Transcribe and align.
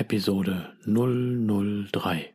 Episode 0.00 0.72
003. 0.86 2.34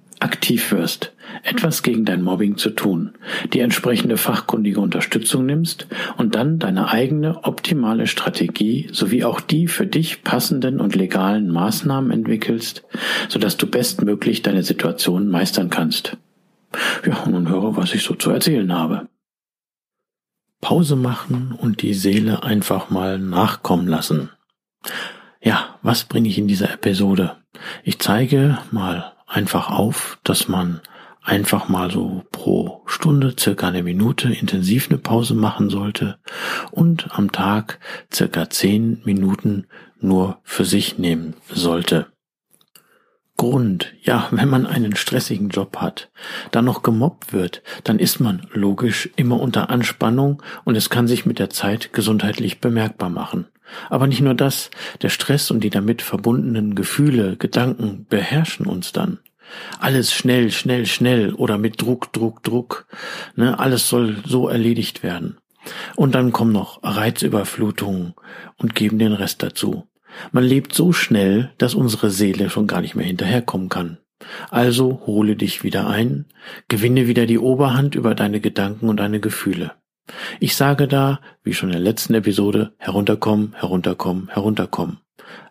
aktiv 0.21 0.71
wirst, 0.71 1.13
etwas 1.43 1.83
gegen 1.83 2.05
dein 2.05 2.21
Mobbing 2.21 2.57
zu 2.57 2.69
tun, 2.69 3.13
die 3.53 3.59
entsprechende 3.59 4.17
fachkundige 4.17 4.79
Unterstützung 4.79 5.45
nimmst 5.45 5.87
und 6.17 6.35
dann 6.35 6.59
deine 6.59 6.89
eigene 6.89 7.43
optimale 7.43 8.07
Strategie 8.07 8.89
sowie 8.91 9.23
auch 9.23 9.41
die 9.41 9.67
für 9.67 9.87
dich 9.87 10.23
passenden 10.23 10.79
und 10.79 10.95
legalen 10.95 11.49
Maßnahmen 11.49 12.11
entwickelst, 12.11 12.83
sodass 13.29 13.57
du 13.57 13.67
bestmöglich 13.67 14.41
deine 14.41 14.63
Situation 14.63 15.27
meistern 15.27 15.69
kannst. 15.69 16.17
Ja, 17.05 17.27
nun 17.27 17.49
höre, 17.49 17.75
was 17.75 17.93
ich 17.93 18.03
so 18.03 18.15
zu 18.15 18.31
erzählen 18.31 18.71
habe. 18.73 19.07
Pause 20.61 20.95
machen 20.95 21.57
und 21.57 21.81
die 21.81 21.95
Seele 21.95 22.43
einfach 22.43 22.89
mal 22.91 23.17
nachkommen 23.17 23.87
lassen. 23.87 24.29
Ja, 25.41 25.79
was 25.81 26.03
bringe 26.03 26.29
ich 26.29 26.37
in 26.37 26.47
dieser 26.47 26.71
Episode? 26.71 27.37
Ich 27.83 27.99
zeige 27.99 28.59
mal 28.69 29.13
einfach 29.31 29.71
auf, 29.71 30.19
dass 30.23 30.47
man 30.47 30.81
einfach 31.23 31.69
mal 31.69 31.91
so 31.91 32.23
pro 32.31 32.81
Stunde 32.85 33.35
circa 33.37 33.67
eine 33.67 33.83
Minute 33.83 34.33
intensiv 34.33 34.89
eine 34.89 34.97
Pause 34.97 35.35
machen 35.35 35.69
sollte 35.69 36.19
und 36.71 37.09
am 37.17 37.31
Tag 37.31 37.79
circa 38.11 38.49
zehn 38.49 39.01
Minuten 39.05 39.67
nur 39.99 40.39
für 40.43 40.65
sich 40.65 40.97
nehmen 40.97 41.35
sollte. 41.49 42.07
Grund, 43.37 43.93
ja, 44.03 44.27
wenn 44.31 44.49
man 44.49 44.65
einen 44.65 44.95
stressigen 44.95 45.49
Job 45.49 45.77
hat, 45.77 46.11
dann 46.51 46.65
noch 46.65 46.83
gemobbt 46.83 47.33
wird, 47.33 47.61
dann 47.83 47.99
ist 47.99 48.19
man 48.19 48.47
logisch 48.51 49.09
immer 49.15 49.39
unter 49.39 49.69
Anspannung 49.69 50.41
und 50.63 50.75
es 50.75 50.89
kann 50.89 51.07
sich 51.07 51.25
mit 51.25 51.39
der 51.39 51.49
Zeit 51.49 51.93
gesundheitlich 51.93 52.59
bemerkbar 52.59 53.09
machen. 53.09 53.47
Aber 53.89 54.07
nicht 54.07 54.21
nur 54.21 54.33
das, 54.33 54.71
der 55.01 55.09
Stress 55.09 55.51
und 55.51 55.63
die 55.63 55.69
damit 55.69 56.01
verbundenen 56.01 56.75
Gefühle, 56.75 57.37
Gedanken 57.37 58.05
beherrschen 58.09 58.65
uns 58.65 58.91
dann. 58.91 59.19
Alles 59.79 60.13
schnell, 60.13 60.51
schnell, 60.51 60.85
schnell 60.85 61.33
oder 61.33 61.57
mit 61.57 61.81
Druck, 61.81 62.13
Druck, 62.13 62.43
Druck. 62.43 62.87
Ne, 63.35 63.59
alles 63.59 63.89
soll 63.89 64.17
so 64.25 64.47
erledigt 64.47 65.03
werden. 65.03 65.37
Und 65.95 66.15
dann 66.15 66.31
kommen 66.31 66.51
noch 66.51 66.79
Reizüberflutungen 66.83 68.13
und 68.57 68.75
geben 68.75 68.97
den 68.99 69.13
Rest 69.13 69.43
dazu. 69.43 69.87
Man 70.31 70.43
lebt 70.43 70.73
so 70.73 70.91
schnell, 70.91 71.51
dass 71.57 71.75
unsere 71.75 72.09
Seele 72.09 72.49
schon 72.49 72.67
gar 72.67 72.81
nicht 72.81 72.95
mehr 72.95 73.05
hinterherkommen 73.05 73.69
kann. 73.69 73.97
Also 74.49 75.01
hole 75.05 75.35
dich 75.35 75.63
wieder 75.63 75.87
ein, 75.87 76.25
gewinne 76.67 77.07
wieder 77.07 77.25
die 77.25 77.39
Oberhand 77.39 77.95
über 77.95 78.13
deine 78.13 78.39
Gedanken 78.39 78.89
und 78.89 78.97
deine 78.97 79.19
Gefühle. 79.19 79.71
Ich 80.43 80.55
sage 80.55 80.87
da, 80.87 81.19
wie 81.43 81.53
schon 81.53 81.69
in 81.69 81.73
der 81.73 81.83
letzten 81.83 82.15
Episode, 82.15 82.73
herunterkommen, 82.79 83.53
herunterkommen, 83.53 84.27
herunterkommen. 84.29 84.97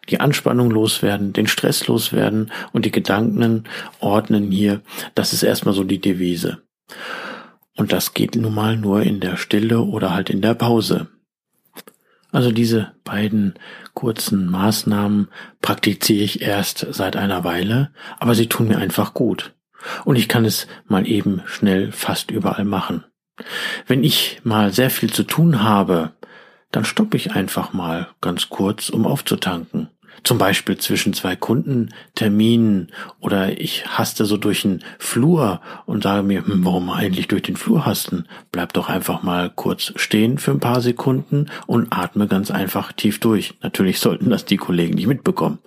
Die 0.09 0.19
Anspannung 0.19 0.69
loswerden, 0.69 1.33
den 1.33 1.47
Stress 1.47 1.87
loswerden 1.87 2.51
und 2.73 2.85
die 2.85 2.91
Gedanken 2.91 3.69
ordnen 4.01 4.51
hier, 4.51 4.81
das 5.15 5.33
ist 5.33 5.45
erstmal 5.45 5.75
so 5.75 5.85
die 5.85 6.01
Devise. 6.01 6.63
Und 7.77 7.93
das 7.93 8.15
geht 8.15 8.35
nun 8.35 8.53
mal 8.53 8.77
nur 8.77 9.03
in 9.05 9.21
der 9.21 9.37
Stille 9.37 9.81
oder 9.81 10.13
halt 10.13 10.29
in 10.29 10.41
der 10.41 10.55
Pause. 10.55 11.07
Also 12.33 12.51
diese 12.51 12.91
beiden 13.05 13.55
kurzen 13.95 14.47
Maßnahmen 14.47 15.29
praktiziere 15.63 16.25
ich 16.25 16.43
erst 16.43 16.85
seit 16.91 17.15
einer 17.15 17.45
Weile, 17.45 17.93
aber 18.19 18.35
sie 18.35 18.49
tun 18.49 18.67
mir 18.67 18.79
einfach 18.79 19.15
gut. 19.15 19.55
Und 20.05 20.17
ich 20.17 20.27
kann 20.27 20.45
es 20.45 20.67
mal 20.89 21.07
eben 21.07 21.43
schnell 21.47 21.93
fast 21.93 22.33
überall 22.33 22.65
machen. 22.65 23.05
Wenn 23.87 24.05
ich 24.05 24.41
mal 24.45 24.73
sehr 24.73 24.91
viel 24.91 25.13
zu 25.13 25.23
tun 25.23 25.63
habe, 25.63 26.13
dann 26.71 26.85
stoppe 26.85 27.17
ich 27.17 27.33
einfach 27.33 27.73
mal 27.73 28.09
ganz 28.21 28.49
kurz, 28.49 28.91
um 28.91 29.07
aufzutanken. 29.07 29.89
Zum 30.23 30.39
Beispiel 30.39 30.77
zwischen 30.77 31.15
zwei 31.15 31.35
Kundenterminen 31.35 32.93
oder 33.21 33.59
ich 33.59 33.87
haste 33.87 34.27
so 34.27 34.37
durch 34.37 34.63
den 34.63 34.81
Flur 34.99 35.61
und 35.87 36.03
sage 36.03 36.23
mir, 36.23 36.45
hm, 36.45 36.65
warum 36.65 36.91
eigentlich 36.91 37.29
durch 37.29 37.43
den 37.43 37.57
Flur 37.57 37.87
hasten? 37.87 38.27
Bleib 38.53 38.73
doch 38.75 38.89
einfach 38.89 39.23
mal 39.23 39.51
kurz 39.51 39.93
stehen 39.97 40.39
für 40.39 40.51
ein 40.51 40.61
paar 40.61 40.83
Sekunden 40.83 41.47
und 41.67 41.93
atme 41.93 42.27
ganz 42.27 42.51
einfach 42.51 42.93
tief 42.93 43.19
durch. 43.21 43.55
Natürlich 43.63 43.99
sollten 43.99 44.29
das 44.29 44.45
die 44.45 44.59
Kollegen 44.59 44.95
nicht 44.95 45.07
mitbekommen. 45.07 45.59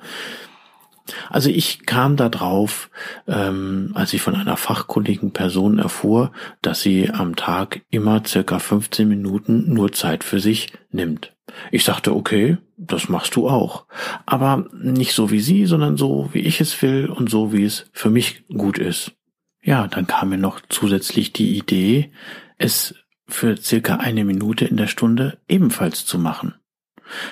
Also 1.30 1.50
ich 1.50 1.86
kam 1.86 2.16
da 2.16 2.30
drauf, 2.30 2.90
ähm, 3.28 3.92
als 3.94 4.14
ich 4.14 4.22
von 4.22 4.36
einer 4.36 4.58
fachkundigen 4.58 5.32
Person 5.32 5.80
erfuhr, 5.80 6.32
dass 6.62 6.82
sie 6.82 7.10
am 7.10 7.36
Tag 7.36 7.82
immer 7.90 8.24
circa 8.26 8.60
15 8.60 9.08
Minuten 9.08 9.74
nur 9.74 9.92
Zeit 9.92 10.24
für 10.24 10.40
sich 10.40 10.72
nimmt. 10.92 11.36
Ich 11.72 11.84
sagte, 11.84 12.16
okay, 12.16 12.58
das 12.78 13.10
machst 13.10 13.36
du 13.36 13.50
auch. 13.50 13.86
Aber 14.26 14.68
nicht 14.74 15.14
so 15.14 15.30
wie 15.30 15.42
sie, 15.42 15.66
sondern 15.66 15.98
so 15.98 16.30
wie 16.32 16.40
ich 16.40 16.62
es 16.62 16.82
will 16.82 17.08
und 17.08 17.30
so 17.30 17.52
wie 17.52 17.66
es 17.66 17.90
für 17.92 18.10
mich 18.10 18.46
gut 18.48 18.78
ist. 18.78 19.14
Ja, 19.62 19.88
dann 19.88 20.08
kam 20.08 20.30
mir 20.30 20.38
noch 20.38 20.60
zusätzlich 20.70 21.34
die 21.34 21.58
Idee, 21.58 22.12
es 22.58 22.96
für 23.28 23.58
circa 23.58 23.96
eine 23.98 24.26
Minute 24.26 24.66
in 24.66 24.78
der 24.78 24.88
Stunde 24.88 25.40
ebenfalls 25.48 26.06
zu 26.06 26.20
machen. 26.20 26.56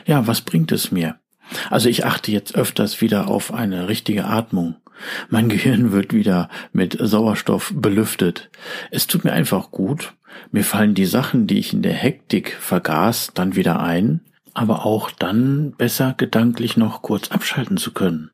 Ja, 0.05 0.27
was 0.27 0.41
bringt 0.41 0.71
es 0.71 0.91
mir? 0.91 1.20
Also 1.69 1.89
ich 1.89 2.05
achte 2.05 2.31
jetzt 2.31 2.55
öfters 2.55 3.01
wieder 3.01 3.27
auf 3.27 3.53
eine 3.53 3.87
richtige 3.87 4.25
Atmung. 4.25 4.75
Mein 5.29 5.49
Gehirn 5.53 5.91
wird 5.91 6.13
wieder 6.13 6.49
mit 6.73 6.97
Sauerstoff 6.99 7.73
belüftet. 7.75 8.49
Es 8.91 9.07
tut 9.07 9.23
mir 9.23 9.33
einfach 9.33 9.71
gut. 9.71 10.13
Mir 10.51 10.63
fallen 10.63 10.93
die 10.93 11.05
Sachen, 11.05 11.47
die 11.47 11.59
ich 11.59 11.73
in 11.73 11.81
der 11.81 11.93
Hektik 11.93 12.57
vergaß, 12.59 13.31
dann 13.33 13.55
wieder 13.55 13.81
ein. 13.81 14.21
aber 14.53 14.85
auch 14.85 15.11
dann 15.11 15.71
besser 15.77 16.13
gedanklich 16.17 16.75
noch 16.75 17.01
kurz 17.01 17.31
abschalten 17.31 17.77
zu 17.77 17.93
können. 17.93 18.31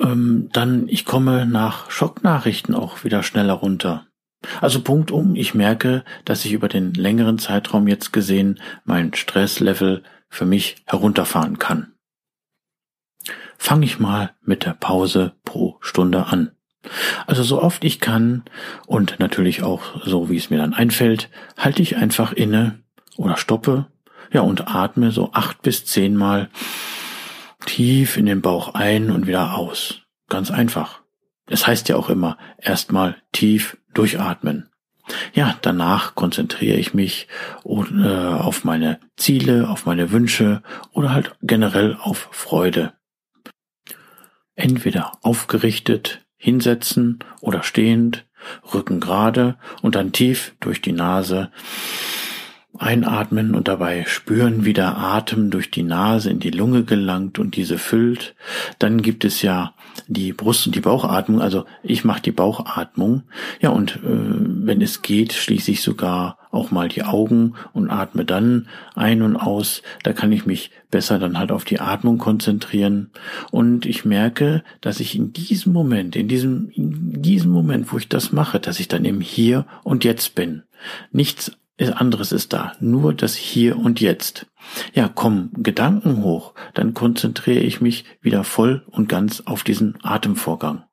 Ähm, 0.00 0.48
dann, 0.52 0.88
ich 0.88 1.04
komme 1.04 1.44
nach 1.44 1.90
Schocknachrichten 1.90 2.74
auch 2.74 3.04
wieder 3.04 3.22
schneller 3.22 3.52
runter. 3.52 4.06
Also 4.60 4.80
Punkt 4.80 5.10
um, 5.10 5.34
ich 5.34 5.54
merke, 5.54 6.04
dass 6.24 6.44
ich 6.44 6.52
über 6.52 6.68
den 6.68 6.94
längeren 6.94 7.38
Zeitraum 7.38 7.88
jetzt 7.88 8.12
gesehen 8.12 8.60
mein 8.84 9.12
Stresslevel 9.14 10.02
für 10.28 10.46
mich 10.46 10.76
herunterfahren 10.86 11.58
kann. 11.58 11.94
Fange 13.56 13.86
ich 13.86 13.98
mal 13.98 14.34
mit 14.42 14.64
der 14.64 14.74
Pause 14.74 15.34
pro 15.44 15.78
Stunde 15.80 16.26
an. 16.26 16.52
Also 17.26 17.42
so 17.42 17.60
oft 17.60 17.84
ich 17.84 18.00
kann 18.00 18.44
und 18.86 19.18
natürlich 19.18 19.62
auch 19.62 20.04
so 20.04 20.30
wie 20.30 20.36
es 20.36 20.48
mir 20.50 20.58
dann 20.58 20.74
einfällt, 20.74 21.28
halte 21.56 21.82
ich 21.82 21.96
einfach 21.96 22.32
inne 22.32 22.82
oder 23.16 23.36
stoppe, 23.36 23.86
ja 24.32 24.42
und 24.42 24.68
atme 24.68 25.10
so 25.10 25.32
acht 25.32 25.62
bis 25.62 25.84
zehnmal 25.84 26.48
tief 27.66 28.16
in 28.16 28.26
den 28.26 28.40
Bauch 28.40 28.74
ein 28.74 29.10
und 29.10 29.26
wieder 29.26 29.54
aus. 29.54 30.02
Ganz 30.28 30.50
einfach. 30.50 31.00
Es 31.46 31.66
heißt 31.66 31.88
ja 31.88 31.96
auch 31.96 32.10
immer, 32.10 32.38
erstmal 32.58 33.16
tief 33.32 33.78
durchatmen. 33.94 34.70
Ja, 35.32 35.56
danach 35.62 36.14
konzentriere 36.14 36.76
ich 36.76 36.94
mich 36.94 37.28
äh, 37.64 38.06
auf 38.06 38.64
meine 38.64 39.00
Ziele, 39.16 39.68
auf 39.68 39.86
meine 39.86 40.10
Wünsche 40.10 40.62
oder 40.92 41.12
halt 41.12 41.36
generell 41.42 41.96
auf 42.00 42.28
Freude. 42.32 42.92
Entweder 44.54 45.12
aufgerichtet, 45.22 46.24
hinsetzen 46.36 47.20
oder 47.40 47.62
stehend, 47.62 48.26
Rücken 48.72 49.00
gerade 49.00 49.56
und 49.82 49.94
dann 49.94 50.12
tief 50.12 50.54
durch 50.60 50.80
die 50.80 50.92
Nase 50.92 51.50
einatmen 52.78 53.54
und 53.54 53.68
dabei 53.68 54.04
spüren, 54.06 54.64
wie 54.64 54.72
der 54.72 54.96
Atem 54.96 55.50
durch 55.50 55.70
die 55.70 55.82
Nase 55.82 56.30
in 56.30 56.40
die 56.40 56.50
Lunge 56.50 56.84
gelangt 56.84 57.38
und 57.38 57.56
diese 57.56 57.78
füllt. 57.78 58.34
Dann 58.78 59.02
gibt 59.02 59.24
es 59.24 59.42
ja 59.42 59.74
die 60.06 60.32
Brust- 60.32 60.66
und 60.66 60.74
die 60.74 60.80
Bauchatmung. 60.80 61.40
Also 61.40 61.64
ich 61.82 62.04
mache 62.04 62.22
die 62.22 62.32
Bauchatmung. 62.32 63.22
Ja, 63.60 63.70
und 63.70 63.96
äh, 63.96 64.00
wenn 64.04 64.80
es 64.80 65.02
geht, 65.02 65.32
schließe 65.32 65.70
ich 65.72 65.82
sogar 65.82 66.38
auch 66.50 66.70
mal 66.70 66.88
die 66.88 67.02
Augen 67.02 67.54
und 67.72 67.90
atme 67.90 68.24
dann 68.24 68.68
ein 68.94 69.22
und 69.22 69.36
aus. 69.36 69.82
Da 70.02 70.12
kann 70.12 70.32
ich 70.32 70.46
mich 70.46 70.70
besser 70.90 71.18
dann 71.18 71.38
halt 71.38 71.52
auf 71.52 71.64
die 71.64 71.80
Atmung 71.80 72.18
konzentrieren. 72.18 73.10
Und 73.50 73.86
ich 73.86 74.04
merke, 74.04 74.62
dass 74.80 75.00
ich 75.00 75.14
in 75.16 75.32
diesem 75.32 75.72
Moment, 75.72 76.16
in 76.16 76.28
diesem, 76.28 76.70
in 76.70 77.22
diesem 77.22 77.50
Moment, 77.50 77.92
wo 77.92 77.98
ich 77.98 78.08
das 78.08 78.32
mache, 78.32 78.60
dass 78.60 78.80
ich 78.80 78.88
dann 78.88 79.04
im 79.04 79.20
Hier 79.20 79.66
und 79.84 80.04
Jetzt 80.04 80.34
bin. 80.34 80.62
Nichts 81.12 81.52
anderes 81.80 82.32
ist 82.32 82.52
da, 82.52 82.72
nur 82.80 83.14
das 83.14 83.34
Hier 83.34 83.78
und 83.78 84.00
Jetzt. 84.00 84.46
Ja, 84.92 85.08
kommen 85.08 85.50
Gedanken 85.54 86.22
hoch, 86.22 86.54
dann 86.74 86.92
konzentriere 86.92 87.60
ich 87.60 87.80
mich 87.80 88.04
wieder 88.20 88.44
voll 88.44 88.84
und 88.90 89.08
ganz 89.08 89.42
auf 89.46 89.62
diesen 89.62 89.96
Atemvorgang. 90.02 90.84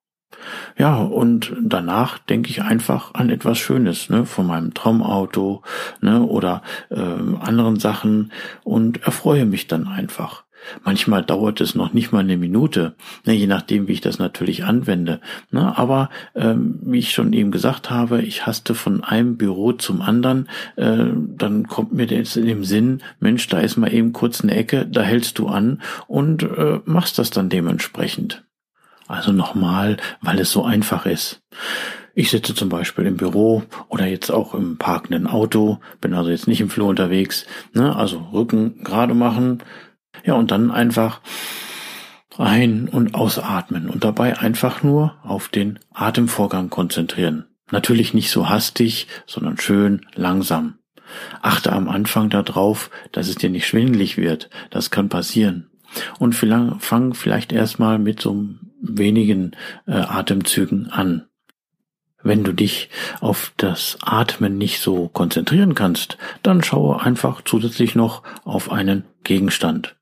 Ja, 0.77 0.97
und 0.97 1.53
danach 1.61 2.19
denke 2.19 2.49
ich 2.49 2.61
einfach 2.61 3.13
an 3.13 3.29
etwas 3.29 3.57
Schönes, 3.57 4.09
ne, 4.09 4.25
von 4.25 4.45
meinem 4.45 4.73
Traumauto, 4.73 5.63
ne, 6.01 6.21
oder 6.21 6.61
äh, 6.89 6.99
anderen 6.99 7.79
Sachen 7.79 8.31
und 8.63 9.03
erfreue 9.03 9.45
mich 9.45 9.67
dann 9.67 9.87
einfach. 9.87 10.44
Manchmal 10.83 11.23
dauert 11.23 11.61
es 11.61 11.75
noch 11.75 11.93
nicht 11.93 12.11
mal 12.11 12.19
eine 12.19 12.37
Minute, 12.37 12.95
ne, 13.25 13.33
je 13.33 13.47
nachdem, 13.47 13.87
wie 13.87 13.93
ich 13.93 14.01
das 14.01 14.19
natürlich 14.19 14.63
anwende. 14.63 15.21
Ne, 15.51 15.77
aber 15.77 16.09
ähm, 16.35 16.79
wie 16.83 16.99
ich 16.99 17.11
schon 17.11 17.33
eben 17.33 17.51
gesagt 17.51 17.89
habe, 17.89 18.21
ich 18.21 18.45
haste 18.45 18.75
von 18.75 19.03
einem 19.03 19.37
Büro 19.37 19.73
zum 19.73 20.01
anderen, 20.01 20.49
äh, 20.75 21.05
dann 21.37 21.67
kommt 21.67 21.93
mir 21.93 22.05
jetzt 22.05 22.37
in 22.37 22.45
dem 22.45 22.63
Sinn, 22.63 23.01
Mensch, 23.19 23.47
da 23.47 23.59
ist 23.59 23.77
mal 23.77 23.93
eben 23.93 24.13
kurz 24.13 24.41
eine 24.41 24.55
Ecke, 24.55 24.85
da 24.85 25.01
hältst 25.01 25.39
du 25.39 25.47
an 25.47 25.81
und 26.07 26.43
äh, 26.43 26.79
machst 26.85 27.17
das 27.19 27.29
dann 27.29 27.49
dementsprechend. 27.49 28.43
Also 29.07 29.31
nochmal, 29.31 29.97
weil 30.21 30.39
es 30.39 30.51
so 30.51 30.63
einfach 30.63 31.05
ist. 31.05 31.41
Ich 32.17 32.31
sitze 32.31 32.55
zum 32.55 32.69
Beispiel 32.69 33.05
im 33.05 33.17
Büro 33.17 33.63
oder 33.89 34.05
jetzt 34.05 34.31
auch 34.31 34.53
im 34.53 34.77
parkenden 34.77 35.27
Auto, 35.27 35.79
bin 35.99 36.13
also 36.13 36.29
jetzt 36.29 36.47
nicht 36.47 36.61
im 36.61 36.69
Flur 36.69 36.87
unterwegs, 36.87 37.45
ne? 37.73 37.93
also 37.93 38.29
Rücken 38.31 38.83
gerade 38.83 39.13
machen, 39.13 39.61
ja, 40.23 40.33
und 40.35 40.51
dann 40.51 40.71
einfach 40.71 41.21
ein- 42.37 42.89
und 42.89 43.15
ausatmen 43.15 43.89
und 43.89 44.03
dabei 44.03 44.39
einfach 44.39 44.83
nur 44.83 45.15
auf 45.23 45.47
den 45.49 45.79
Atemvorgang 45.93 46.69
konzentrieren. 46.69 47.45
Natürlich 47.71 48.13
nicht 48.13 48.29
so 48.29 48.49
hastig, 48.49 49.07
sondern 49.25 49.57
schön 49.57 50.05
langsam. 50.13 50.75
Achte 51.41 51.71
am 51.71 51.87
Anfang 51.87 52.29
darauf, 52.29 52.89
dass 53.11 53.27
es 53.27 53.35
dir 53.35 53.49
nicht 53.49 53.67
schwindelig 53.67 54.17
wird. 54.17 54.49
Das 54.69 54.91
kann 54.91 55.09
passieren. 55.09 55.69
Und 56.19 56.35
fang 56.35 57.13
vielleicht 57.13 57.51
erstmal 57.51 57.99
mit 57.99 58.21
so 58.21 58.45
wenigen 58.81 59.51
äh, 59.87 59.93
Atemzügen 59.93 60.89
an. 60.91 61.27
Wenn 62.21 62.43
du 62.43 62.53
dich 62.53 62.89
auf 63.21 63.53
das 63.57 63.99
Atmen 64.01 64.57
nicht 64.57 64.81
so 64.81 65.07
konzentrieren 65.09 65.75
kannst, 65.75 66.17
dann 66.41 66.63
schaue 66.63 67.01
einfach 67.01 67.41
zusätzlich 67.45 67.93
noch 67.93 68.23
auf 68.43 68.71
einen 68.71 69.05
Gegenstand. 69.23 69.95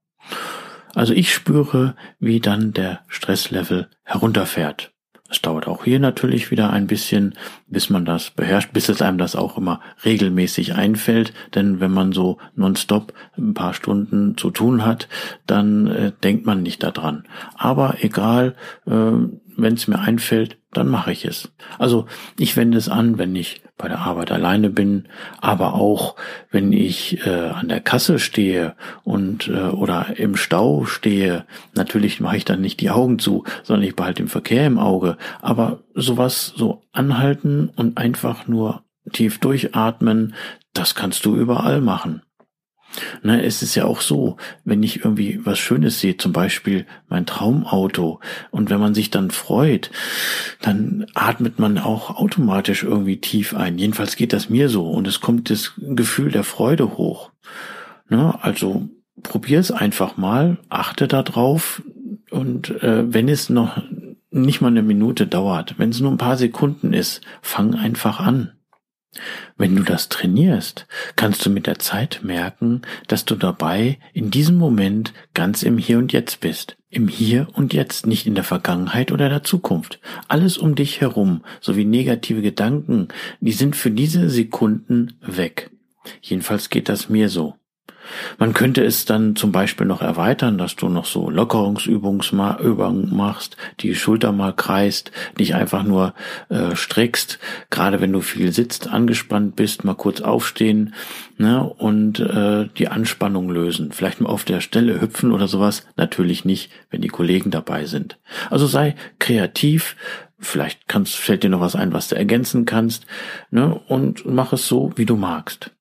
Also 0.96 1.14
ich 1.14 1.34
spüre, 1.34 1.96
wie 2.20 2.40
dann 2.40 2.74
der 2.74 3.02
Stresslevel 3.08 3.90
herunterfährt. 4.04 4.94
Es 5.34 5.42
dauert 5.42 5.68
auch 5.68 5.84
hier 5.84 6.00
natürlich 6.00 6.52
wieder 6.52 6.70
ein 6.70 6.86
bisschen, 6.86 7.34
bis 7.66 7.90
man 7.90 8.06
das 8.06 8.30
beherrscht, 8.30 8.72
bis 8.72 8.88
es 8.90 9.02
einem 9.02 9.18
das 9.18 9.36
auch 9.36 9.58
immer 9.58 9.82
regelmäßig 10.06 10.76
einfällt. 10.76 11.34
Denn 11.56 11.80
wenn 11.80 11.92
man 11.92 12.12
so 12.12 12.38
nonstop 12.54 13.14
ein 13.36 13.56
paar 13.56 13.74
Stunden 13.74 14.38
zu 14.38 14.52
tun 14.52 14.86
hat, 14.86 15.08
dann 15.48 15.88
äh, 15.88 16.12
denkt 16.24 16.46
man 16.46 16.62
nicht 16.62 16.84
daran. 16.84 17.24
Aber 17.56 17.96
egal, 18.02 18.54
äh, 18.86 18.92
wenn 18.92 19.74
es 19.74 19.88
mir 19.88 20.00
einfällt, 20.00 20.60
dann 20.72 20.88
mache 20.88 21.12
ich 21.12 21.26
es. 21.26 21.52
Also 21.80 22.06
ich 22.38 22.56
wende 22.56 22.78
es 22.78 22.88
an, 22.88 23.18
wenn 23.18 23.36
ich 23.36 23.64
bei 23.84 23.90
der 23.90 24.00
Arbeit 24.00 24.32
alleine 24.32 24.70
bin, 24.70 25.10
aber 25.42 25.74
auch 25.74 26.16
wenn 26.52 26.72
ich 26.72 27.28
äh, 27.28 27.50
an 27.50 27.68
der 27.68 27.82
Kasse 27.82 28.18
stehe 28.18 28.76
und 29.04 29.50
äh, 29.50 29.68
oder 29.68 30.18
im 30.18 30.38
Stau 30.38 30.86
stehe. 30.86 31.44
Natürlich 31.76 32.22
mache 32.22 32.38
ich 32.38 32.46
dann 32.46 32.62
nicht 32.62 32.80
die 32.80 32.90
Augen 32.90 33.20
zu, 33.20 33.44
sondern 33.62 33.86
ich 33.86 33.98
behalte 33.98 34.24
den 34.24 34.30
Verkehr 34.30 34.66
im 34.66 34.80
Auge. 34.80 35.18
Aber 35.42 35.80
sowas 35.94 36.54
so 36.56 36.82
anhalten 36.94 37.70
und 37.76 37.98
einfach 37.98 38.48
nur 38.48 38.84
tief 39.12 39.40
durchatmen, 39.40 40.34
das 40.74 40.96
kannst 40.96 41.26
du 41.26 41.36
überall 41.36 41.82
machen. 41.82 42.23
Na, 43.22 43.42
es 43.42 43.62
ist 43.62 43.76
ja 43.76 43.86
auch 43.86 44.02
so, 44.02 44.38
wenn 44.66 44.84
ich 44.84 45.04
irgendwie 45.04 45.40
was 45.44 45.60
Schönes 45.60 46.00
sehe, 46.00 46.18
zum 46.18 46.32
Beispiel 46.32 46.86
mein 47.10 47.26
Traumauto, 47.26 48.20
und 48.52 48.70
wenn 48.70 48.80
man 48.80 48.94
sich 48.94 49.10
dann 49.10 49.32
freut, 49.32 49.92
dann 50.62 51.06
atmet 51.14 51.60
man 51.60 51.78
auch 51.78 52.16
automatisch 52.16 52.84
irgendwie 52.84 53.18
tief 53.18 53.56
ein. 53.56 53.78
Jedenfalls 53.78 54.16
geht 54.16 54.34
das 54.34 54.50
mir 54.50 54.70
so 54.70 54.90
und 54.90 55.08
es 55.08 55.22
kommt 55.22 55.50
das 55.50 55.74
Gefühl 55.78 56.32
der 56.32 56.44
Freude 56.44 56.98
hoch. 56.98 57.32
Na, 58.10 58.40
also 58.42 58.90
probier 59.22 59.60
es 59.60 59.72
einfach 59.72 60.18
mal, 60.18 60.58
achte 60.70 61.08
da 61.08 61.24
drauf 61.24 61.82
und 62.30 62.70
äh, 62.84 63.14
wenn 63.14 63.30
es 63.30 63.50
noch 63.50 63.82
nicht 64.32 64.62
mal 64.62 64.70
eine 64.70 64.82
Minute 64.82 65.28
dauert, 65.28 65.76
wenn 65.78 65.92
es 65.92 66.00
nur 66.00 66.12
ein 66.12 66.18
paar 66.18 66.38
Sekunden 66.38 66.94
ist, 66.94 67.22
fang 67.42 67.76
einfach 67.76 68.20
an. 68.20 68.53
Wenn 69.58 69.76
du 69.76 69.84
das 69.84 70.10
trainierst, 70.10 70.88
kannst 71.16 71.46
du 71.46 71.50
mit 71.50 71.68
der 71.68 71.80
Zeit 71.80 72.22
merken, 72.24 72.82
dass 73.08 73.26
du 73.26 73.36
dabei 73.36 74.00
in 74.14 74.32
diesem 74.32 74.58
Moment 74.58 75.14
ganz 75.34 75.64
im 75.64 75.78
Hier 75.78 75.98
und 75.98 76.14
Jetzt 76.14 76.40
bist. 76.40 76.78
Im 76.90 77.08
Hier 77.08 77.48
und 77.54 77.74
Jetzt, 77.74 78.06
nicht 78.06 78.28
in 78.28 78.36
der 78.36 78.44
Vergangenheit 78.44 79.12
oder 79.12 79.30
der 79.30 79.44
Zukunft. 79.44 80.00
Alles 80.28 80.58
um 80.58 80.76
dich 80.76 81.02
herum, 81.02 81.44
sowie 81.62 81.86
negative 81.86 82.42
Gedanken, 82.42 83.08
die 83.40 83.52
sind 83.52 83.76
für 83.76 83.92
diese 83.92 84.30
Sekunden 84.30 85.14
weg. 85.22 85.72
Jedenfalls 86.22 86.70
geht 86.70 86.90
das 86.90 87.10
mir 87.10 87.30
so. 87.30 87.56
Man 88.38 88.54
könnte 88.54 88.84
es 88.84 89.06
dann 89.06 89.36
zum 89.36 89.52
Beispiel 89.52 89.88
noch 89.88 90.02
erweitern, 90.02 90.58
dass 90.58 90.76
du 90.76 90.90
noch 90.90 91.06
so 91.06 91.30
Lockerungsübungen 91.30 92.24
machst, 93.16 93.58
die 93.80 93.96
Schulter 93.96 94.32
mal 94.32 94.54
kreist, 94.54 95.12
nicht 95.38 95.56
einfach 95.56 95.84
nur 95.84 96.14
äh, 96.50 96.76
streckst, 96.76 97.40
gerade 97.70 98.02
wenn 98.02 98.14
du 98.14 98.22
viel 98.22 98.52
sitzt, 98.52 98.88
angespannt 98.90 99.56
bist, 99.56 99.84
mal 99.84 99.96
kurz 99.96 100.22
aufstehen 100.22 100.94
ne, 101.38 101.64
und 101.64 102.20
äh, 102.20 102.68
die 102.78 102.88
Anspannung 102.88 103.50
lösen. 103.50 103.92
Vielleicht 103.92 104.22
mal 104.22 104.30
auf 104.30 104.44
der 104.44 104.62
Stelle 104.62 105.02
hüpfen 105.02 105.32
oder 105.32 105.48
sowas, 105.48 105.86
natürlich 105.96 106.46
nicht, 106.46 106.72
wenn 106.90 107.02
die 107.02 107.08
Kollegen 107.08 107.52
dabei 107.52 107.86
sind. 107.86 108.20
Also 108.50 108.68
sei 108.68 108.96
kreativ, 109.20 109.96
vielleicht 110.40 110.88
kannst, 110.88 111.16
fällt 111.16 111.44
dir 111.44 111.50
noch 111.50 111.62
was 111.62 111.76
ein, 111.76 111.94
was 111.94 112.10
du 112.10 112.16
ergänzen 112.16 112.66
kannst, 112.66 113.06
ne, 113.52 113.80
und 113.88 114.26
mach 114.26 114.54
es 114.54 114.68
so, 114.68 114.92
wie 114.96 115.06
du 115.06 115.16
magst. 115.16 115.72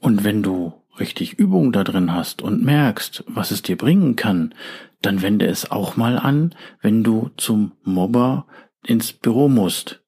Und 0.00 0.24
wenn 0.24 0.42
du 0.42 0.72
richtig 0.98 1.34
Übung 1.34 1.72
da 1.72 1.84
drin 1.84 2.12
hast 2.12 2.42
und 2.42 2.64
merkst, 2.64 3.24
was 3.26 3.50
es 3.50 3.62
dir 3.62 3.76
bringen 3.76 4.16
kann, 4.16 4.54
dann 5.02 5.22
wende 5.22 5.46
es 5.46 5.70
auch 5.70 5.96
mal 5.96 6.18
an, 6.18 6.54
wenn 6.80 7.04
du 7.04 7.30
zum 7.36 7.72
Mobber 7.84 8.46
ins 8.84 9.12
Büro 9.12 9.48
musst. 9.48 10.02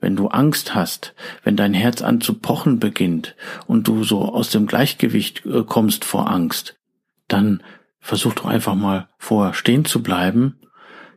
Wenn 0.00 0.16
du 0.16 0.28
Angst 0.28 0.74
hast, 0.74 1.14
wenn 1.42 1.56
dein 1.56 1.74
Herz 1.74 2.02
an 2.02 2.20
zu 2.20 2.34
pochen 2.34 2.78
beginnt 2.78 3.34
und 3.66 3.88
du 3.88 4.04
so 4.04 4.22
aus 4.22 4.50
dem 4.50 4.66
Gleichgewicht 4.66 5.44
äh, 5.46 5.64
kommst 5.64 6.04
vor 6.04 6.30
Angst, 6.30 6.78
dann 7.26 7.62
versuch 8.00 8.34
doch 8.34 8.44
einfach 8.44 8.74
mal 8.74 9.08
vor 9.18 9.54
stehen 9.54 9.84
zu 9.84 10.02
bleiben, 10.02 10.60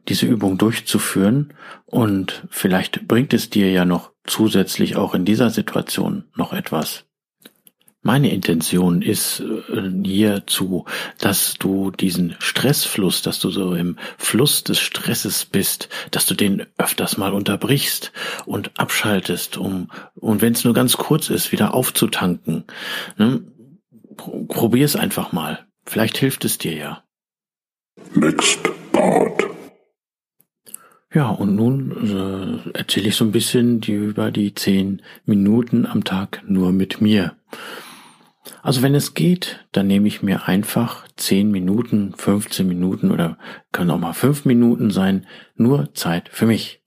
diese 0.07 0.25
Übung 0.25 0.57
durchzuführen 0.57 1.53
und 1.86 2.48
vielleicht 2.50 3.07
bringt 3.07 3.34
es 3.34 3.50
dir 3.50 3.69
ja 3.72 3.84
noch 3.84 4.12
zusätzlich 4.25 4.96
auch 4.96 5.13
in 5.13 5.25
dieser 5.25 5.50
Situation 5.50 6.25
noch 6.36 6.53
etwas. 6.53 7.07
Meine 8.08 8.32
Intention 8.32 9.02
ist 9.02 9.42
äh, 9.42 9.92
hierzu, 10.02 10.86
dass 11.20 11.56
du 11.56 11.92
diesen 11.92 12.38
Stressfluss, 12.40 13.22
dass 13.22 13.42
du 13.42 13.50
so 13.50 13.76
im 13.76 13.98
Fluss 14.18 14.64
des 14.64 14.80
Stresses 14.80 15.44
bist, 15.44 15.90
dass 16.12 16.26
du 16.26 16.34
den 16.34 16.66
öfters 16.78 17.18
mal 17.18 17.34
unterbrichst 17.34 18.14
und 18.46 18.72
abschaltest, 18.80 19.58
um, 19.58 19.92
und 20.16 20.42
wenn 20.42 20.54
es 20.54 20.64
nur 20.64 20.74
ganz 20.74 20.96
kurz 20.96 21.30
ist, 21.30 21.52
wieder 21.52 21.74
aufzutanken. 21.74 22.64
Ne? 23.18 23.42
Probier 24.16 24.86
es 24.86 24.96
einfach 24.96 25.34
mal. 25.34 25.66
Vielleicht 25.86 26.18
hilft 26.18 26.46
es 26.46 26.58
dir 26.58 26.78
ja. 26.78 27.04
Next 28.14 28.70
part. 28.94 29.44
Ja, 31.14 31.28
und 31.28 31.58
nun 31.58 32.64
äh, 32.72 32.78
erzähle 32.78 33.10
ich 33.10 33.18
so 33.18 33.26
ein 33.26 33.34
bisschen 33.34 33.82
die, 33.82 33.92
über 33.92 34.32
die 34.32 34.54
zehn 34.54 35.02
Minuten 35.26 35.86
am 35.86 36.06
Tag 36.06 36.42
nur 36.48 36.72
mit 36.72 37.02
mir. 37.02 37.36
Also 38.62 38.82
wenn 38.82 38.96
es 38.96 39.13
geht, 39.13 39.66
dann 39.72 39.88
nehme 39.88 40.08
ich 40.08 40.22
mir 40.22 40.48
einfach 40.48 41.08
10 41.16 41.51
Minuten, 41.51 42.13
15 42.18 42.68
Minuten 42.68 43.12
oder 43.12 43.38
können 43.72 43.92
auch 43.92 44.00
mal 44.00 44.13
5 44.13 44.46
Minuten 44.46 44.92
sein, 44.92 45.25
nur 45.56 45.94
Zeit 45.94 46.30
für 46.30 46.46
mich. 46.46 46.82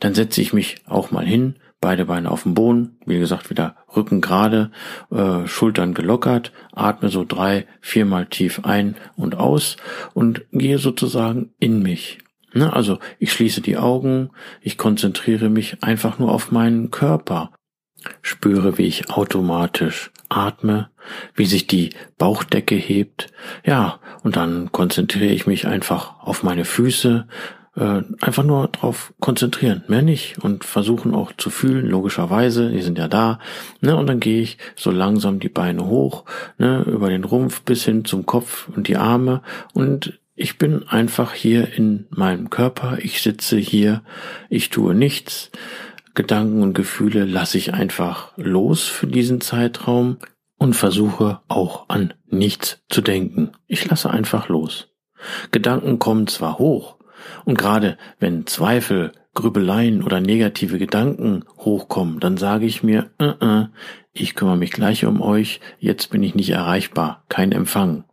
Dann 0.00 0.14
setze 0.14 0.40
ich 0.40 0.52
mich 0.52 0.76
auch 0.86 1.10
mal 1.10 1.26
hin, 1.26 1.56
beide 1.80 2.06
Beine 2.06 2.30
auf 2.30 2.44
dem 2.44 2.54
Boden, 2.54 2.96
wie 3.04 3.18
gesagt 3.18 3.50
wieder 3.50 3.76
Rücken 3.94 4.20
gerade, 4.20 4.70
äh, 5.10 5.46
Schultern 5.46 5.92
gelockert, 5.92 6.52
atme 6.72 7.10
so 7.10 7.24
drei, 7.24 7.66
viermal 7.80 8.26
tief 8.26 8.60
ein 8.64 8.96
und 9.16 9.34
aus 9.34 9.76
und 10.14 10.46
gehe 10.50 10.78
sozusagen 10.78 11.52
in 11.58 11.82
mich. 11.82 12.18
Ne, 12.54 12.72
also 12.72 13.00
ich 13.18 13.32
schließe 13.32 13.60
die 13.60 13.76
Augen, 13.76 14.30
ich 14.62 14.78
konzentriere 14.78 15.50
mich 15.50 15.82
einfach 15.82 16.18
nur 16.18 16.32
auf 16.32 16.52
meinen 16.52 16.90
Körper, 16.90 17.50
spüre, 18.22 18.78
wie 18.78 18.86
ich 18.86 19.10
automatisch 19.10 20.10
atme, 20.28 20.90
wie 21.34 21.46
sich 21.46 21.66
die 21.66 21.90
Bauchdecke 22.18 22.74
hebt. 22.74 23.32
Ja, 23.64 24.00
und 24.22 24.36
dann 24.36 24.72
konzentriere 24.72 25.32
ich 25.32 25.46
mich 25.46 25.66
einfach 25.66 26.20
auf 26.20 26.42
meine 26.42 26.64
Füße, 26.64 27.26
äh, 27.76 28.02
einfach 28.20 28.44
nur 28.44 28.68
drauf 28.68 29.12
konzentrieren, 29.20 29.84
mehr 29.88 30.02
nicht. 30.02 30.38
Und 30.38 30.64
versuchen 30.64 31.14
auch 31.14 31.32
zu 31.36 31.50
fühlen, 31.50 31.86
logischerweise, 31.86 32.70
die 32.70 32.82
sind 32.82 32.98
ja 32.98 33.08
da, 33.08 33.38
ne, 33.80 33.96
und 33.96 34.06
dann 34.06 34.20
gehe 34.20 34.42
ich 34.42 34.58
so 34.76 34.90
langsam 34.90 35.40
die 35.40 35.48
Beine 35.48 35.86
hoch, 35.86 36.24
ne, 36.58 36.82
über 36.86 37.08
den 37.08 37.24
Rumpf 37.24 37.62
bis 37.62 37.84
hin 37.84 38.04
zum 38.04 38.26
Kopf 38.26 38.68
und 38.74 38.88
die 38.88 38.96
Arme. 38.96 39.42
Und 39.72 40.18
ich 40.36 40.58
bin 40.58 40.88
einfach 40.88 41.32
hier 41.32 41.72
in 41.74 42.06
meinem 42.10 42.50
Körper, 42.50 42.98
ich 43.00 43.22
sitze 43.22 43.56
hier, 43.56 44.02
ich 44.48 44.70
tue 44.70 44.94
nichts, 44.94 45.50
Gedanken 46.14 46.62
und 46.62 46.74
Gefühle 46.74 47.24
lasse 47.24 47.58
ich 47.58 47.74
einfach 47.74 48.32
los 48.36 48.84
für 48.84 49.06
diesen 49.06 49.40
Zeitraum 49.40 50.18
und 50.58 50.74
versuche 50.74 51.40
auch 51.48 51.88
an 51.88 52.14
nichts 52.28 52.82
zu 52.88 53.00
denken. 53.00 53.52
Ich 53.66 53.88
lasse 53.88 54.10
einfach 54.10 54.48
los. 54.48 54.88
Gedanken 55.50 55.98
kommen 55.98 56.26
zwar 56.26 56.58
hoch, 56.58 56.96
und 57.44 57.58
gerade 57.58 57.96
wenn 58.18 58.46
Zweifel, 58.46 59.12
Grübeleien 59.34 60.02
oder 60.02 60.20
negative 60.20 60.78
Gedanken 60.78 61.44
hochkommen, 61.58 62.20
dann 62.20 62.36
sage 62.36 62.66
ich 62.66 62.82
mir, 62.82 63.10
äh, 63.18 63.32
äh, 63.40 63.66
ich 64.12 64.34
kümmere 64.34 64.56
mich 64.56 64.70
gleich 64.70 65.04
um 65.06 65.20
euch, 65.20 65.60
jetzt 65.80 66.10
bin 66.10 66.22
ich 66.22 66.34
nicht 66.34 66.50
erreichbar, 66.50 67.24
kein 67.28 67.50
Empfang. 67.50 68.04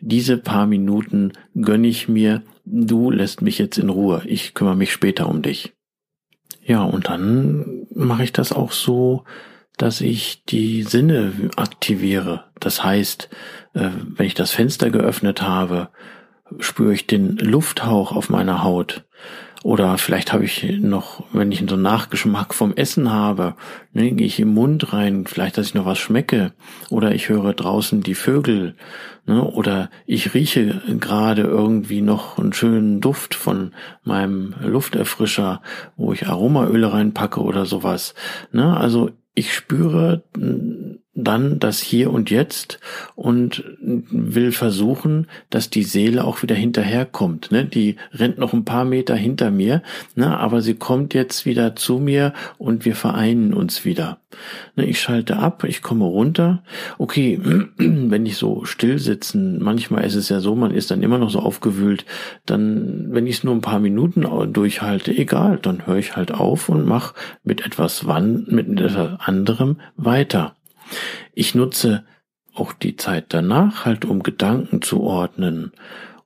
Diese 0.00 0.36
paar 0.36 0.66
Minuten 0.66 1.32
gönne 1.56 1.88
ich 1.88 2.08
mir, 2.08 2.42
du 2.64 3.10
lässt 3.10 3.42
mich 3.42 3.58
jetzt 3.58 3.78
in 3.78 3.88
Ruhe, 3.88 4.22
ich 4.26 4.54
kümmere 4.54 4.76
mich 4.76 4.92
später 4.92 5.28
um 5.28 5.42
dich. 5.42 5.74
Ja, 6.68 6.82
und 6.82 7.08
dann 7.08 7.86
mache 7.94 8.24
ich 8.24 8.32
das 8.34 8.52
auch 8.52 8.72
so, 8.72 9.24
dass 9.78 10.02
ich 10.02 10.44
die 10.44 10.82
Sinne 10.82 11.32
aktiviere. 11.56 12.44
Das 12.60 12.84
heißt, 12.84 13.30
äh, 13.72 13.88
wenn 14.16 14.26
ich 14.26 14.34
das 14.34 14.50
Fenster 14.50 14.90
geöffnet 14.90 15.40
habe, 15.40 15.88
spüre 16.58 16.92
ich 16.92 17.06
den 17.06 17.38
Lufthauch 17.38 18.12
auf 18.12 18.28
meiner 18.28 18.62
Haut. 18.64 19.06
Oder 19.64 19.98
vielleicht 19.98 20.32
habe 20.32 20.44
ich 20.44 20.78
noch, 20.80 21.24
wenn 21.32 21.50
ich 21.50 21.64
so 21.68 21.74
einen 21.74 21.82
Nachgeschmack 21.82 22.54
vom 22.54 22.74
Essen 22.74 23.10
habe, 23.10 23.54
ne, 23.92 24.12
gehe 24.12 24.26
ich 24.26 24.38
im 24.38 24.54
Mund 24.54 24.92
rein, 24.92 25.26
vielleicht, 25.26 25.58
dass 25.58 25.66
ich 25.66 25.74
noch 25.74 25.86
was 25.86 25.98
schmecke. 25.98 26.52
Oder 26.90 27.14
ich 27.14 27.28
höre 27.28 27.54
draußen 27.54 28.02
die 28.02 28.14
Vögel. 28.14 28.76
Ne, 29.26 29.42
oder 29.42 29.90
ich 30.06 30.32
rieche 30.34 30.80
gerade 31.00 31.42
irgendwie 31.42 32.00
noch 32.00 32.38
einen 32.38 32.52
schönen 32.52 33.00
Duft 33.00 33.34
von 33.34 33.72
meinem 34.04 34.54
Lufterfrischer, 34.62 35.60
wo 35.96 36.12
ich 36.12 36.28
Aromaöle 36.28 36.92
reinpacke 36.92 37.40
oder 37.40 37.66
sowas. 37.66 38.14
Ne, 38.52 38.76
also 38.76 39.10
ich 39.34 39.54
spüre 39.54 40.24
dann 41.18 41.58
das 41.58 41.80
Hier 41.80 42.12
und 42.12 42.30
Jetzt 42.30 42.78
und 43.16 43.64
will 43.80 44.52
versuchen, 44.52 45.26
dass 45.50 45.68
die 45.68 45.82
Seele 45.82 46.24
auch 46.24 46.42
wieder 46.42 46.54
hinterherkommt. 46.54 47.50
Ne? 47.50 47.64
Die 47.64 47.96
rennt 48.12 48.38
noch 48.38 48.52
ein 48.52 48.64
paar 48.64 48.84
Meter 48.84 49.16
hinter 49.16 49.50
mir, 49.50 49.82
ne? 50.14 50.38
aber 50.38 50.62
sie 50.62 50.74
kommt 50.74 51.14
jetzt 51.14 51.44
wieder 51.44 51.74
zu 51.74 51.98
mir 51.98 52.32
und 52.56 52.84
wir 52.84 52.94
vereinen 52.94 53.52
uns 53.52 53.84
wieder. 53.84 54.18
Ne? 54.76 54.86
Ich 54.86 55.00
schalte 55.00 55.38
ab, 55.38 55.64
ich 55.64 55.82
komme 55.82 56.04
runter. 56.04 56.62
Okay, 56.98 57.40
wenn 57.76 58.24
ich 58.24 58.36
so 58.36 58.64
still 58.64 59.00
sitzen, 59.00 59.60
manchmal 59.60 60.04
ist 60.04 60.14
es 60.14 60.28
ja 60.28 60.38
so, 60.38 60.54
man 60.54 60.70
ist 60.70 60.92
dann 60.92 61.02
immer 61.02 61.18
noch 61.18 61.30
so 61.30 61.40
aufgewühlt, 61.40 62.04
dann, 62.46 63.08
wenn 63.10 63.26
ich 63.26 63.38
es 63.38 63.44
nur 63.44 63.54
ein 63.54 63.60
paar 63.60 63.80
Minuten 63.80 64.24
durchhalte, 64.52 65.10
egal, 65.10 65.58
dann 65.60 65.86
höre 65.86 65.96
ich 65.96 66.16
halt 66.16 66.32
auf 66.32 66.68
und 66.68 66.86
mache 66.86 67.14
mit 67.42 67.66
etwas 67.66 68.06
wann, 68.06 68.46
mit 68.48 68.68
etwas 68.68 69.18
anderem 69.18 69.80
weiter. 69.96 70.54
Ich 71.34 71.54
nutze 71.54 72.04
auch 72.54 72.72
die 72.72 72.96
Zeit 72.96 73.26
danach 73.28 73.84
halt, 73.84 74.04
um 74.04 74.22
Gedanken 74.22 74.82
zu 74.82 75.02
ordnen, 75.02 75.72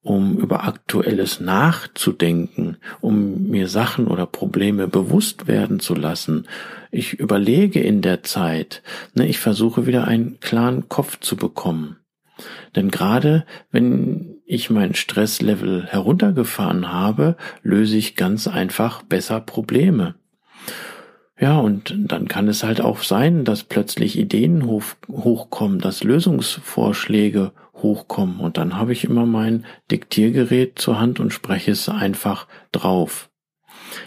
um 0.03 0.37
über 0.37 0.65
Aktuelles 0.65 1.41
nachzudenken, 1.41 2.77
um 3.01 3.49
mir 3.49 3.69
Sachen 3.69 4.09
oder 4.09 4.27
Probleme 4.27 4.89
bewusst 4.89 5.47
werden 5.47 5.79
zu 5.79 5.95
lassen. 5.95 6.47
Ich 6.91 7.15
überlege 7.15 7.81
in 7.81 8.03
der 8.03 8.23
Zeit, 8.23 8.83
ne, 9.15 9.29
ich 9.29 9.39
versuche 9.39 9.87
wieder 9.87 10.09
einen 10.09 10.41
klaren 10.41 10.89
Kopf 10.89 11.21
zu 11.21 11.37
bekommen. 11.37 11.99
Denn 12.75 12.91
gerade 12.91 13.45
wenn 13.71 14.41
ich 14.45 14.71
mein 14.71 14.95
Stresslevel 14.95 15.87
heruntergefahren 15.87 16.91
habe, 16.91 17.37
löse 17.63 17.97
ich 17.97 18.17
ganz 18.17 18.49
einfach 18.49 19.03
besser 19.03 19.41
Probleme. 19.41 20.17
Ja, 21.43 21.59
und 21.59 21.93
dann 21.99 22.29
kann 22.29 22.47
es 22.47 22.63
halt 22.63 22.81
auch 22.81 23.03
sein, 23.03 23.45
dass 23.45 23.65
plötzlich 23.65 24.17
Ideen 24.17 24.65
hoch, 24.65 24.85
hochkommen, 25.09 25.81
dass 25.81 26.05
Lösungsvorschläge 26.05 27.51
hochkommen 27.75 28.39
und 28.39 28.59
dann 28.59 28.77
habe 28.77 28.93
ich 28.93 29.03
immer 29.03 29.27
mein 29.27 29.67
Diktiergerät 29.91 30.79
zur 30.79 31.01
Hand 31.01 31.19
und 31.19 31.33
spreche 31.33 31.73
es 31.73 31.89
einfach 31.89 32.47
drauf. 32.71 33.29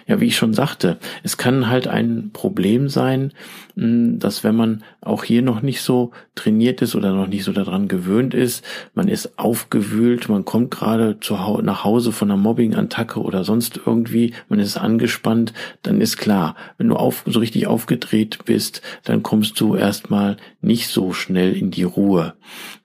Ja, 0.08 0.20
wie 0.20 0.28
ich 0.28 0.38
schon 0.38 0.54
sagte, 0.54 0.98
es 1.24 1.38
kann 1.38 1.70
halt 1.70 1.88
ein 1.88 2.32
Problem 2.34 2.90
sein, 2.90 3.34
hm, 3.76 4.20
dass 4.20 4.44
wenn 4.44 4.56
man 4.56 4.84
auch 5.02 5.24
hier 5.24 5.42
noch 5.42 5.62
nicht 5.62 5.82
so 5.82 6.12
trainiert 6.36 6.82
ist 6.82 6.96
oder 6.96 7.14
noch 7.14 7.28
nicht 7.28 7.44
so 7.44 7.52
daran 7.52 7.88
gewöhnt 7.88 8.34
ist, 8.34 8.64
man 8.94 9.08
ist 9.08 9.38
aufgewühlt, 9.38 10.30
man 10.30 10.46
kommt 10.46 10.72
gerade 10.72 11.20
zu 11.20 11.36
nach 11.62 11.84
Hause 11.84 12.12
von 12.12 12.32
einer 12.32 12.42
Mobbing-Attacke 12.42 13.20
oder 13.20 13.44
sonst 13.44 13.80
irgendwie, 13.86 14.34
man 14.50 14.60
ist 14.60 14.78
angespannt, 14.78 15.54
dann 15.82 16.02
ist 16.02 16.18
klar, 16.18 16.56
wenn 16.78 16.90
du 16.90 16.96
auf, 16.96 17.24
so 17.26 17.40
richtig 17.40 17.68
aufgedreht 17.68 18.46
bist, 18.46 18.82
dann 19.04 19.24
kommst 19.24 19.60
du 19.60 19.76
erstmal 19.76 20.38
nicht 20.62 20.88
so 20.88 21.14
schnell 21.14 21.54
in 21.54 21.72
die 21.72 21.84
Ruhe. 21.84 22.34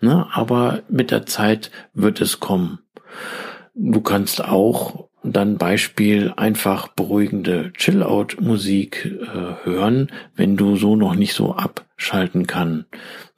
Ne? 0.00 0.26
Aber 0.32 0.82
mit 0.88 1.10
der 1.10 1.26
Zeit 1.26 1.70
wird 1.94 2.20
es 2.20 2.40
kommen. 2.40 2.80
Du 3.74 4.00
kannst 4.00 4.44
auch 4.44 5.09
dann 5.22 5.58
Beispiel 5.58 6.32
einfach 6.36 6.88
beruhigende 6.88 7.72
Chill-Out-Musik 7.74 9.06
äh, 9.22 9.64
hören, 9.64 10.08
wenn 10.34 10.56
du 10.56 10.76
so 10.76 10.96
noch 10.96 11.14
nicht 11.14 11.34
so 11.34 11.54
abschalten 11.54 12.46
kann, 12.46 12.86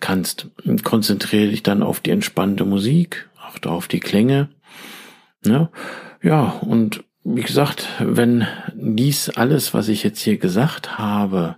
kannst. 0.01 0.49
Konzentriere 0.85 1.51
dich 1.51 1.63
dann 1.63 1.83
auf 1.83 2.01
die 2.01 2.11
entspannte 2.11 2.65
Musik, 2.65 3.29
achte 3.41 3.71
auf 3.71 3.89
die 3.89 4.01
Klänge. 4.01 4.49
Ne? 5.45 5.71
Ja, 6.23 6.59
und 6.61 7.05
wie 7.25 7.43
gesagt, 7.43 7.89
wenn 8.01 8.47
dies 8.75 9.29
alles, 9.31 9.75
was 9.75 9.89
ich 9.89 10.03
jetzt 10.03 10.21
hier 10.21 10.39
gesagt 10.39 10.99
habe, 10.99 11.57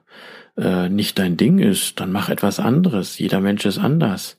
äh, 0.57 0.89
nicht 0.89 1.19
dein 1.19 1.37
Ding 1.37 1.59
ist, 1.59 2.01
dann 2.01 2.13
mach 2.13 2.29
etwas 2.29 2.61
anderes. 2.61 3.19
Jeder 3.19 3.41
Mensch 3.41 3.65
ist 3.67 3.79
anders. 3.79 4.37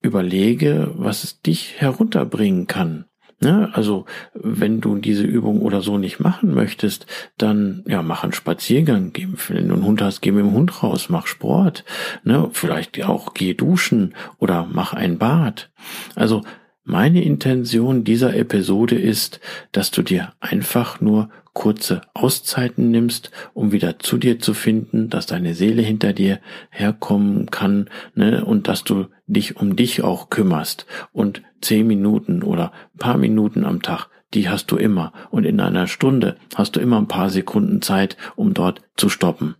Überlege, 0.00 0.90
was 0.96 1.24
es 1.24 1.40
dich 1.40 1.74
herunterbringen 1.80 2.66
kann. 2.66 3.06
Ne? 3.44 3.70
Also 3.72 4.06
wenn 4.32 4.80
du 4.80 4.96
diese 4.96 5.24
Übung 5.24 5.60
oder 5.60 5.82
so 5.82 5.98
nicht 5.98 6.18
machen 6.18 6.54
möchtest, 6.54 7.06
dann 7.38 7.84
ja 7.86 8.02
mach 8.02 8.24
einen 8.24 8.32
Spaziergang, 8.32 9.12
geh, 9.12 9.28
wenn 9.48 9.68
du 9.68 9.74
einen 9.74 9.84
Hund 9.84 10.02
hast, 10.02 10.22
geh 10.22 10.32
mit 10.32 10.44
dem 10.44 10.52
Hund 10.52 10.82
raus, 10.82 11.08
mach 11.10 11.26
Sport, 11.26 11.84
ne? 12.24 12.48
vielleicht 12.52 13.04
auch 13.04 13.34
geh 13.34 13.54
duschen 13.54 14.14
oder 14.38 14.66
mach 14.72 14.94
ein 14.94 15.18
Bad. 15.18 15.70
Also 16.14 16.42
Meine 16.86 17.24
Intention 17.24 18.04
dieser 18.04 18.36
Episode 18.36 18.96
ist, 18.96 19.40
dass 19.72 19.90
du 19.90 20.02
dir 20.02 20.34
einfach 20.40 21.00
nur 21.00 21.30
kurze 21.54 22.02
Auszeiten 22.12 22.90
nimmst, 22.90 23.30
um 23.54 23.72
wieder 23.72 23.98
zu 24.00 24.18
dir 24.18 24.38
zu 24.38 24.52
finden, 24.52 25.08
dass 25.08 25.24
deine 25.24 25.54
Seele 25.54 25.80
hinter 25.80 26.12
dir 26.12 26.40
herkommen 26.68 27.50
kann 27.50 27.88
ne, 28.14 28.44
und 28.44 28.68
dass 28.68 28.84
du 28.84 29.06
dich 29.26 29.56
um 29.56 29.76
dich 29.76 30.02
auch 30.02 30.30
kümmerst. 30.30 30.86
Und 31.12 31.42
zehn 31.60 31.86
Minuten 31.86 32.42
oder 32.42 32.72
paar 32.98 33.16
Minuten 33.16 33.64
am 33.64 33.82
Tag, 33.82 34.08
die 34.34 34.48
hast 34.48 34.70
du 34.70 34.76
immer. 34.76 35.12
Und 35.30 35.44
in 35.44 35.60
einer 35.60 35.86
Stunde 35.86 36.36
hast 36.54 36.76
du 36.76 36.80
immer 36.80 36.98
ein 36.98 37.08
paar 37.08 37.30
Sekunden 37.30 37.82
Zeit, 37.82 38.16
um 38.36 38.54
dort 38.54 38.82
zu 38.96 39.08
stoppen. 39.08 39.56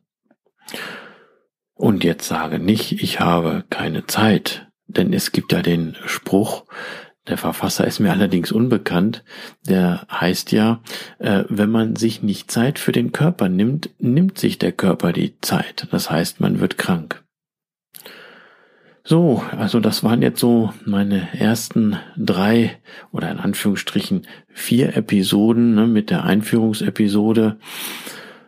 Und 1.75 2.05
jetzt 2.05 2.29
sage 2.29 2.59
nicht, 2.59 3.03
ich 3.03 3.21
habe 3.21 3.65
keine 3.69 4.07
Zeit, 4.07 4.69
denn 4.87 5.13
es 5.13 5.33
gibt 5.33 5.53
ja 5.53 5.61
den 5.61 5.97
Spruch, 6.07 6.65
der 7.27 7.39
Verfasser 7.39 7.87
ist 7.87 8.01
mir 8.01 8.13
allerdings 8.13 8.53
unbekannt. 8.53 9.25
Der 9.67 10.07
heißt 10.11 10.53
ja, 10.53 10.83
äh, 11.19 11.45
wenn 11.49 11.71
man 11.71 11.97
sich 11.97 12.23
nicht 12.23 12.51
Zeit 12.51 12.79
für 12.79 12.93
den 12.93 13.13
Körper 13.13 13.49
nimmt, 13.49 13.91
nimmt 13.99 14.39
sich 14.39 14.59
der 14.59 14.73
Körper 14.73 15.13
die 15.13 15.41
Zeit. 15.41 15.89
Das 15.91 16.11
heißt, 16.11 16.41
man 16.41 16.61
wird 16.61 16.77
krank. 16.77 17.24
So, 19.07 19.43
also 19.55 19.81
das 19.81 20.03
waren 20.03 20.23
jetzt 20.23 20.41
so 20.41 20.73
meine 20.87 21.39
ersten 21.39 21.99
drei 22.17 22.79
oder 23.13 23.31
in 23.31 23.39
Anführungsstrichen 23.39 24.27
vier 24.49 24.97
Episoden 24.97 25.75
ne, 25.75 25.87
mit 25.87 26.09
der 26.09 26.25
Einführungsepisode. 26.25 27.59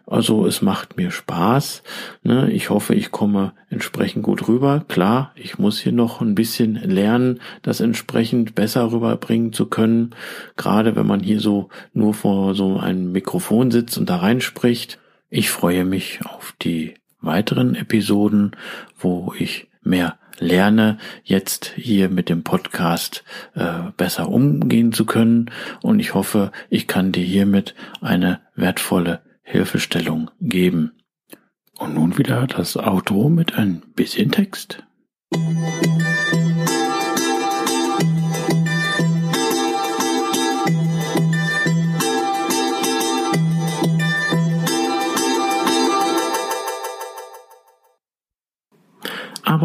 Also 0.06 0.46
es 0.46 0.62
macht 0.62 0.96
mir 0.96 1.10
Spaß. 1.10 1.82
Ne? 2.22 2.50
Ich 2.52 2.70
hoffe, 2.70 2.94
ich 2.94 3.10
komme 3.10 3.52
entsprechend 3.68 4.22
gut 4.22 4.48
rüber. 4.48 4.86
Klar, 4.88 5.32
ich 5.34 5.58
muss 5.58 5.78
hier 5.78 5.92
noch 5.92 6.22
ein 6.22 6.34
bisschen 6.34 6.76
lernen, 6.76 7.40
das 7.60 7.80
entsprechend 7.80 8.54
besser 8.54 8.90
rüberbringen 8.92 9.52
zu 9.52 9.66
können. 9.66 10.14
Gerade 10.56 10.96
wenn 10.96 11.06
man 11.06 11.20
hier 11.20 11.40
so 11.40 11.68
nur 11.92 12.14
vor 12.14 12.54
so 12.54 12.78
einem 12.78 13.12
Mikrofon 13.12 13.70
sitzt 13.70 13.98
und 13.98 14.08
da 14.08 14.16
reinspricht. 14.16 14.98
Ich 15.28 15.50
freue 15.50 15.84
mich 15.84 16.20
auf 16.24 16.54
die 16.62 16.94
weiteren 17.20 17.74
Episoden, 17.74 18.52
wo 18.96 19.34
ich 19.36 19.68
mehr 19.82 20.18
lerne, 20.38 20.98
jetzt 21.24 21.72
hier 21.76 22.08
mit 22.08 22.28
dem 22.28 22.42
Podcast 22.42 23.24
äh, 23.54 23.90
besser 23.96 24.28
umgehen 24.28 24.92
zu 24.92 25.04
können. 25.06 25.50
Und 25.82 26.00
ich 26.00 26.14
hoffe, 26.14 26.52
ich 26.70 26.86
kann 26.86 27.12
dir 27.12 27.24
hiermit 27.24 27.74
eine 28.00 28.40
wertvolle 28.54 29.22
Hilfestellung 29.42 30.30
geben. 30.40 30.92
Und 31.78 31.94
nun 31.94 32.18
wieder 32.18 32.46
das 32.46 32.76
Auto 32.76 33.28
mit 33.28 33.56
ein 33.56 33.82
bisschen 33.94 34.30
Text. 34.30 34.82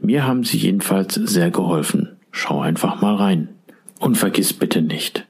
Mir 0.00 0.26
haben 0.26 0.44
sie 0.44 0.58
jedenfalls 0.58 1.14
sehr 1.14 1.50
geholfen. 1.50 2.16
Schau 2.30 2.60
einfach 2.60 3.00
mal 3.00 3.16
rein. 3.16 3.48
Und 3.98 4.16
vergiss 4.16 4.52
bitte 4.52 4.80
nicht, 4.80 5.26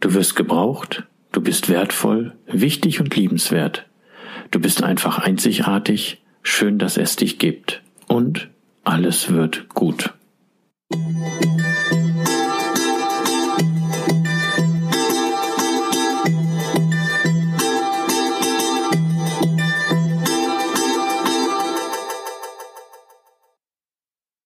du 0.00 0.12
wirst 0.12 0.34
gebraucht, 0.34 1.04
du 1.30 1.40
bist 1.40 1.68
wertvoll, 1.68 2.34
wichtig 2.46 3.00
und 3.00 3.14
liebenswert. 3.14 3.86
Du 4.50 4.58
bist 4.58 4.82
einfach 4.82 5.18
einzigartig, 5.18 6.22
schön, 6.42 6.78
dass 6.78 6.96
es 6.96 7.14
dich 7.16 7.38
gibt. 7.38 7.82
Und 8.08 8.48
alles 8.82 9.32
wird 9.32 9.68
gut. 9.68 10.14